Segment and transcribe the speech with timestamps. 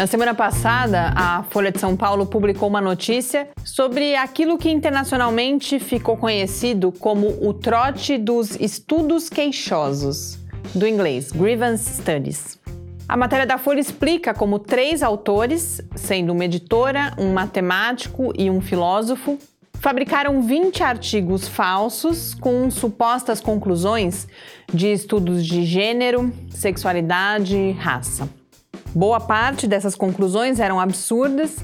[0.00, 5.78] Na semana passada, a Folha de São Paulo publicou uma notícia sobre aquilo que internacionalmente
[5.78, 10.38] ficou conhecido como o trote dos estudos queixosos,
[10.74, 12.58] do inglês Grievance Studies.
[13.06, 18.62] A matéria da Folha explica como três autores, sendo uma editora, um matemático e um
[18.62, 19.38] filósofo,
[19.80, 24.26] fabricaram 20 artigos falsos com supostas conclusões
[24.72, 28.39] de estudos de gênero, sexualidade e raça.
[28.94, 31.56] Boa parte dessas conclusões eram absurdas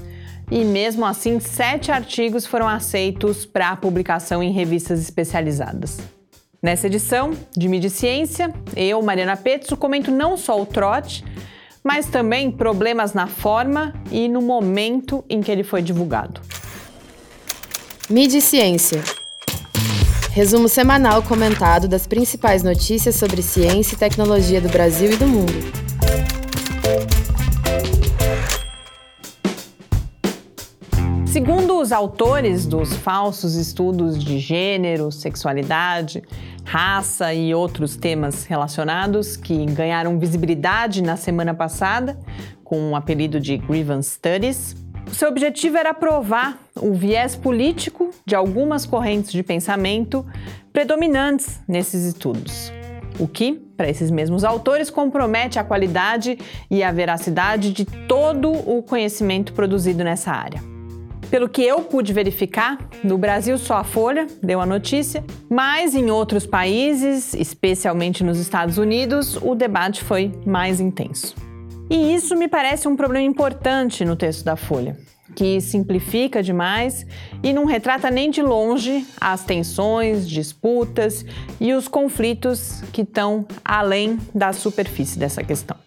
[0.49, 5.97] e, mesmo assim, sete artigos foram aceitos para publicação em revistas especializadas.
[6.61, 11.23] Nessa edição de Mídia e Ciência, eu, Mariana Petzo, comento não só o trote,
[11.83, 16.41] mas também problemas na forma e no momento em que ele foi divulgado.
[18.09, 19.03] Mídia e Ciência.
[20.31, 25.86] Resumo semanal comentado das principais notícias sobre ciência e tecnologia do Brasil e do mundo.
[31.37, 36.23] Segundo os autores dos falsos estudos de gênero, sexualidade,
[36.65, 42.17] raça e outros temas relacionados que ganharam visibilidade na semana passada
[42.63, 48.33] com o apelido de Grievance Studies, o seu objetivo era provar o viés político de
[48.33, 50.25] algumas correntes de pensamento
[50.73, 52.73] predominantes nesses estudos.
[53.19, 58.81] O que, para esses mesmos autores, compromete a qualidade e a veracidade de todo o
[58.81, 60.76] conhecimento produzido nessa área.
[61.29, 66.09] Pelo que eu pude verificar, no Brasil só a Folha deu a notícia, mas em
[66.09, 71.35] outros países, especialmente nos Estados Unidos, o debate foi mais intenso.
[71.89, 74.97] E isso me parece um problema importante no texto da Folha,
[75.35, 77.05] que simplifica demais
[77.43, 81.25] e não retrata nem de longe as tensões, disputas
[81.59, 85.77] e os conflitos que estão além da superfície dessa questão.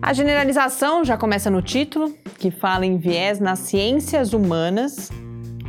[0.00, 5.10] A generalização já começa no título, que fala em viés nas ciências humanas.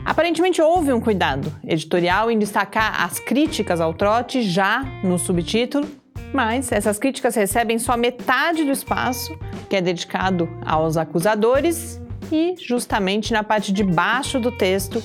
[0.06, 5.88] Aparentemente houve um cuidado editorial em destacar as críticas ao trote já no subtítulo,
[6.32, 12.00] mas essas críticas recebem só metade do espaço que é dedicado aos acusadores,
[12.32, 15.02] e justamente na parte de baixo do texto,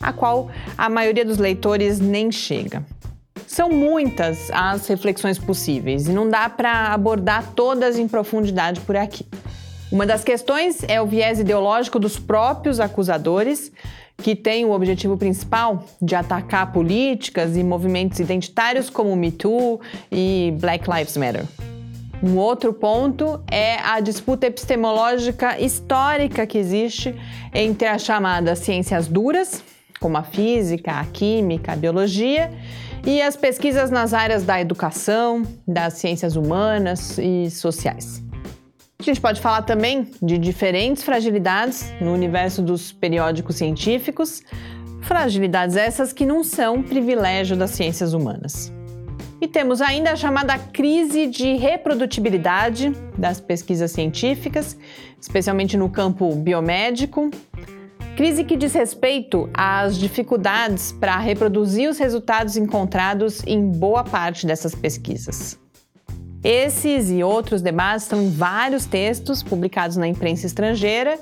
[0.00, 0.48] a qual
[0.78, 2.84] a maioria dos leitores nem chega.
[3.50, 9.26] São muitas as reflexões possíveis e não dá para abordar todas em profundidade por aqui.
[9.90, 13.72] Uma das questões é o viés ideológico dos próprios acusadores,
[14.18, 19.80] que tem o objetivo principal de atacar políticas e movimentos identitários como Me Too
[20.12, 21.44] e Black Lives Matter.
[22.22, 27.16] Um outro ponto é a disputa epistemológica histórica que existe
[27.52, 29.60] entre as chamadas ciências duras,
[30.00, 32.50] como a física, a química, a biologia,
[33.06, 38.22] e as pesquisas nas áreas da educação, das ciências humanas e sociais.
[38.98, 44.42] A gente pode falar também de diferentes fragilidades no universo dos periódicos científicos,
[45.02, 48.70] fragilidades essas que não são privilégio das ciências humanas.
[49.40, 54.76] E temos ainda a chamada crise de reprodutibilidade das pesquisas científicas,
[55.18, 57.30] especialmente no campo biomédico.
[58.16, 64.74] Crise que diz respeito às dificuldades para reproduzir os resultados encontrados em boa parte dessas
[64.74, 65.58] pesquisas.
[66.42, 71.18] Esses e outros debates estão em vários textos publicados na imprensa estrangeira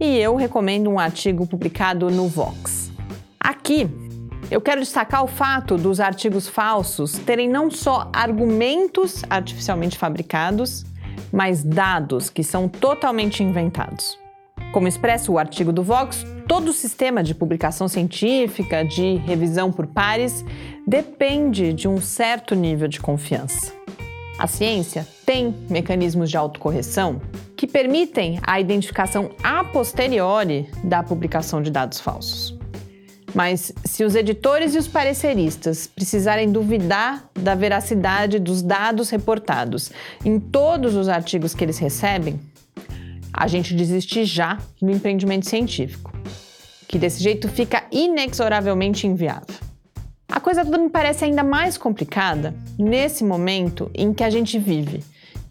[0.00, 2.90] e eu recomendo um artigo publicado no Vox.
[3.38, 3.88] Aqui
[4.50, 10.84] eu quero destacar o fato dos artigos falsos terem não só argumentos artificialmente fabricados,
[11.32, 14.23] mas dados que são totalmente inventados.
[14.74, 19.86] Como expressa o artigo do Vox, todo o sistema de publicação científica, de revisão por
[19.86, 20.44] pares,
[20.84, 23.72] depende de um certo nível de confiança.
[24.36, 27.22] A ciência tem mecanismos de autocorreção
[27.56, 32.58] que permitem a identificação a posteriori da publicação de dados falsos.
[33.32, 39.92] Mas se os editores e os pareceristas precisarem duvidar da veracidade dos dados reportados
[40.24, 42.40] em todos os artigos que eles recebem,
[43.36, 46.12] a gente desiste já do empreendimento científico,
[46.86, 49.56] que desse jeito fica inexoravelmente inviável.
[50.28, 55.02] A coisa toda me parece ainda mais complicada nesse momento em que a gente vive,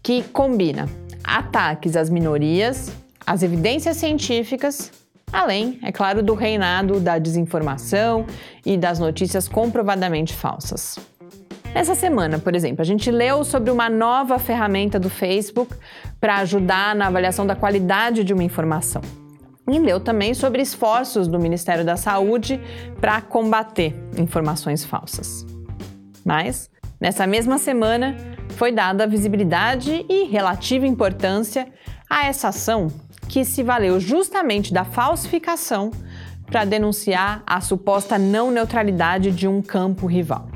[0.02, 0.88] que combina
[1.22, 2.90] ataques às minorias,
[3.26, 4.90] às evidências científicas
[5.34, 8.24] Além, é claro, do reinado da desinformação
[8.64, 10.96] e das notícias comprovadamente falsas.
[11.74, 15.74] Nessa semana, por exemplo, a gente leu sobre uma nova ferramenta do Facebook
[16.20, 19.02] para ajudar na avaliação da qualidade de uma informação.
[19.68, 22.60] E leu também sobre esforços do Ministério da Saúde
[23.00, 25.44] para combater informações falsas.
[26.24, 28.14] Mas, nessa mesma semana,
[28.50, 31.66] foi dada visibilidade e relativa importância
[32.08, 32.86] a essa ação
[33.28, 35.90] que se valeu justamente da falsificação
[36.46, 40.53] para denunciar a suposta não neutralidade de um campo rival.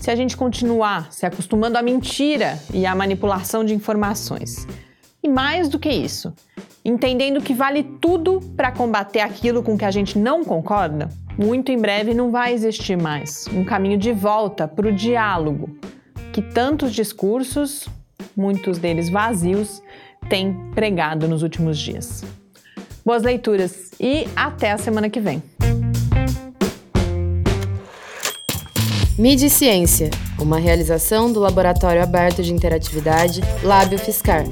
[0.00, 4.66] Se a gente continuar se acostumando à mentira e à manipulação de informações,
[5.22, 6.32] e mais do que isso,
[6.82, 11.78] entendendo que vale tudo para combater aquilo com que a gente não concorda, muito em
[11.78, 15.78] breve não vai existir mais um caminho de volta para o diálogo
[16.32, 17.86] que tantos discursos,
[18.34, 19.82] muitos deles vazios,
[20.30, 22.24] têm pregado nos últimos dias.
[23.04, 25.42] Boas leituras e até a semana que vem.
[29.20, 30.08] Mídia e Ciência,
[30.38, 34.46] uma realização do Laboratório Aberto de Interatividade Lábio Fiscar.